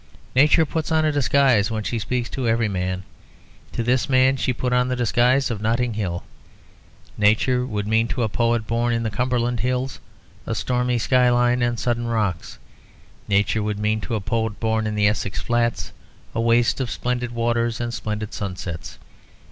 [0.35, 3.03] Nature puts on a disguise when she speaks to every man;
[3.71, 6.23] to this man she put on the disguise of Notting Hill.
[7.19, 9.99] Nature would mean to a poet born in the Cumberland hills,
[10.47, 12.57] a stormy sky line and sudden rocks.
[13.27, 15.91] Nature would mean to a poet born in the Essex flats,
[16.33, 18.97] a waste of splendid waters and splendid sunsets.